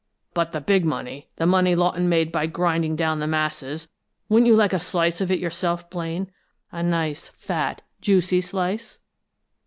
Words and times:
But 0.33 0.51
the 0.51 0.61
big 0.61 0.83
money 0.83 1.29
the 1.35 1.45
money 1.45 1.75
Lawton 1.75 2.09
made 2.09 2.31
by 2.31 2.47
grinding 2.47 2.95
down 2.95 3.19
the 3.19 3.27
masses 3.27 3.87
wouldn't 4.29 4.47
you 4.47 4.55
like 4.55 4.73
a 4.73 4.79
slice 4.79 5.21
of 5.21 5.29
it 5.29 5.37
yourself, 5.37 5.91
Blaine? 5.91 6.31
A 6.71 6.81
nice, 6.81 7.29
fat, 7.35 7.83
juicy 8.01 8.41
slice?" 8.41 8.97